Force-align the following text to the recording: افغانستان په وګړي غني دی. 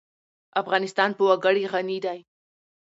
افغانستان 0.61 1.09
په 1.17 1.23
وګړي 1.29 1.63
غني 1.73 1.97
دی. 2.05 2.19